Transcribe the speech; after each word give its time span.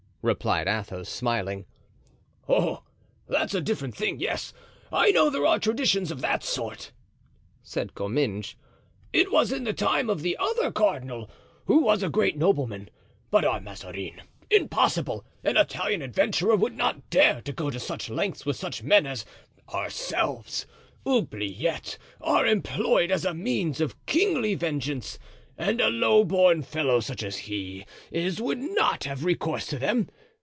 replied 0.23 0.67
Athos, 0.67 1.09
smiling. 1.09 1.65
"Oh! 2.47 2.83
that's 3.27 3.55
a 3.55 3.59
different 3.59 3.95
thing; 3.97 4.19
yes, 4.19 4.53
I 4.91 5.09
know 5.09 5.31
there 5.31 5.47
are 5.47 5.57
traditions 5.57 6.11
of 6.11 6.21
that 6.21 6.43
sort," 6.43 6.91
said 7.63 7.95
Comminges. 7.95 8.53
"It 9.11 9.31
was 9.31 9.51
in 9.51 9.63
the 9.63 9.73
time 9.73 10.11
of 10.11 10.21
the 10.21 10.37
other 10.39 10.71
cardinal, 10.71 11.27
who 11.65 11.79
was 11.79 12.03
a 12.03 12.09
great 12.09 12.37
nobleman; 12.37 12.91
but 13.31 13.43
our 13.43 13.59
Mazarin—impossible! 13.59 15.25
an 15.43 15.57
Italian 15.57 16.03
adventurer 16.03 16.55
would 16.55 16.77
not 16.77 17.09
dare 17.09 17.41
to 17.41 17.51
go 17.51 17.71
such 17.71 18.07
lengths 18.07 18.45
with 18.45 18.57
such 18.57 18.83
men 18.83 19.07
as 19.07 19.25
ourselves. 19.73 20.67
Oubliettes 21.03 21.97
are 22.21 22.45
employed 22.45 23.09
as 23.09 23.25
a 23.25 23.33
means 23.33 23.81
of 23.81 24.05
kingly 24.05 24.53
vengeance, 24.53 25.17
and 25.57 25.79
a 25.79 25.89
low 25.89 26.23
born 26.23 26.59
fellow 26.63 26.99
such 26.99 27.21
as 27.21 27.39
he 27.39 27.85
is 28.09 28.41
would 28.41 28.57
not 28.57 29.03
have 29.03 29.23
recourse 29.23 29.67
to 29.67 29.77
them. 29.77 30.07